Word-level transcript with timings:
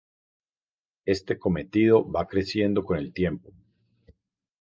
Este 1.05 1.37
cometido 1.37 2.09
va 2.11 2.27
creciendo 2.27 2.83
con 2.83 2.97
el 2.97 3.13
tiempo. 3.13 3.53